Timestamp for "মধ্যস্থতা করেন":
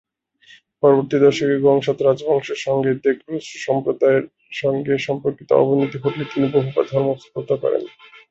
6.99-7.83